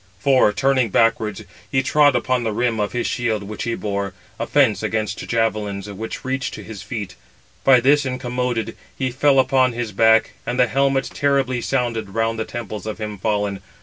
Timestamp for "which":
3.43-3.65, 5.91-6.25